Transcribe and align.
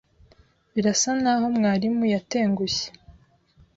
Birasa 0.73 1.09
naho 1.23 1.45
mwarimu 1.57 2.03
yatengushye. 2.13 2.87